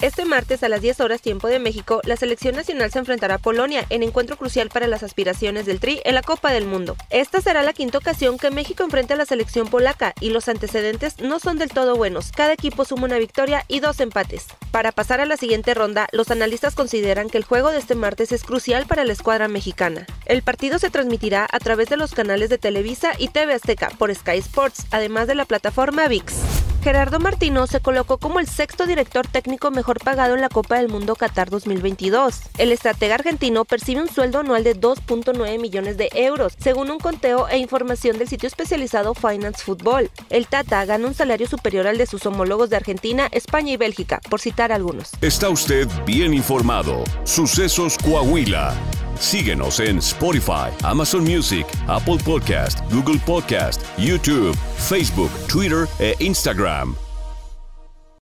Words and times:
Este 0.00 0.24
martes 0.24 0.62
a 0.62 0.68
las 0.68 0.80
10 0.80 1.00
horas 1.00 1.20
tiempo 1.20 1.48
de 1.48 1.58
México, 1.58 2.00
la 2.04 2.16
selección 2.16 2.54
nacional 2.54 2.92
se 2.92 3.00
enfrentará 3.00 3.34
a 3.34 3.38
Polonia 3.38 3.84
en 3.90 4.04
encuentro 4.04 4.36
crucial 4.36 4.68
para 4.68 4.86
las 4.86 5.02
aspiraciones 5.02 5.66
del 5.66 5.80
Tri 5.80 6.00
en 6.04 6.14
la 6.14 6.22
Copa 6.22 6.52
del 6.52 6.66
Mundo. 6.66 6.96
Esta 7.10 7.40
será 7.40 7.64
la 7.64 7.72
quinta 7.72 7.98
ocasión 7.98 8.38
que 8.38 8.52
México 8.52 8.84
enfrente 8.84 9.14
a 9.14 9.16
la 9.16 9.26
selección 9.26 9.66
polaca 9.66 10.14
y 10.20 10.30
los 10.30 10.48
antecedentes 10.48 11.18
no 11.18 11.40
son 11.40 11.58
del 11.58 11.70
todo 11.70 11.96
buenos. 11.96 12.30
Cada 12.30 12.52
equipo 12.52 12.84
suma 12.84 13.06
una 13.06 13.18
victoria 13.18 13.64
y 13.66 13.80
dos 13.80 13.98
empates. 13.98 14.46
Para 14.70 14.92
pasar 14.92 15.20
a 15.20 15.26
la 15.26 15.36
siguiente 15.36 15.74
ronda, 15.74 16.06
los 16.12 16.30
analistas 16.30 16.76
consideran 16.76 17.28
que 17.28 17.38
el 17.38 17.44
juego 17.44 17.72
de 17.72 17.78
este 17.78 17.96
martes 17.96 18.30
es 18.30 18.44
crucial 18.44 18.86
para 18.86 19.04
la 19.04 19.14
escuadra 19.14 19.48
mexicana. 19.48 20.06
El 20.26 20.42
partido 20.42 20.78
se 20.78 20.90
transmitirá 20.90 21.48
a 21.50 21.58
través 21.58 21.88
de 21.88 21.96
los 21.96 22.14
canales 22.14 22.50
de 22.50 22.58
Televisa 22.58 23.14
y 23.18 23.30
TV 23.30 23.52
Azteca 23.52 23.90
por 23.98 24.14
Sky 24.14 24.38
Sports, 24.38 24.86
además 24.92 25.26
de 25.26 25.34
la 25.34 25.44
plataforma 25.44 26.06
VIX. 26.06 26.57
Gerardo 26.88 27.20
Martino 27.20 27.66
se 27.66 27.80
colocó 27.80 28.16
como 28.16 28.40
el 28.40 28.46
sexto 28.46 28.86
director 28.86 29.26
técnico 29.26 29.70
mejor 29.70 30.02
pagado 30.02 30.34
en 30.34 30.40
la 30.40 30.48
Copa 30.48 30.78
del 30.78 30.88
Mundo 30.88 31.16
Qatar 31.16 31.50
2022. 31.50 32.40
El 32.56 32.72
estratega 32.72 33.16
argentino 33.16 33.66
percibe 33.66 34.00
un 34.00 34.08
sueldo 34.08 34.38
anual 34.38 34.64
de 34.64 34.74
2.9 34.74 35.60
millones 35.60 35.98
de 35.98 36.08
euros, 36.14 36.54
según 36.58 36.90
un 36.90 36.98
conteo 36.98 37.46
e 37.46 37.58
información 37.58 38.16
del 38.16 38.26
sitio 38.26 38.46
especializado 38.46 39.12
Finance 39.12 39.62
Football. 39.62 40.10
El 40.30 40.46
Tata 40.46 40.82
gana 40.86 41.06
un 41.06 41.12
salario 41.12 41.46
superior 41.46 41.86
al 41.86 41.98
de 41.98 42.06
sus 42.06 42.24
homólogos 42.24 42.70
de 42.70 42.76
Argentina, 42.76 43.28
España 43.32 43.72
y 43.72 43.76
Bélgica, 43.76 44.22
por 44.30 44.40
citar 44.40 44.72
algunos. 44.72 45.10
Está 45.20 45.50
usted 45.50 45.86
bien 46.06 46.32
informado. 46.32 47.04
Sucesos 47.24 47.98
Coahuila. 47.98 48.74
Síguenos 49.20 49.80
en 49.80 49.98
Spotify, 49.98 50.70
Amazon 50.84 51.24
Music, 51.24 51.66
Apple 51.88 52.18
Podcast, 52.24 52.78
Google 52.92 53.18
Podcast, 53.26 53.82
YouTube, 53.98 54.56
Facebook, 54.88 55.30
Twitter 55.48 55.86
e 56.00 56.16
Instagram. 56.18 57.07